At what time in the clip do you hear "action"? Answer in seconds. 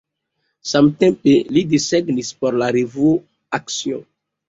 3.63-4.07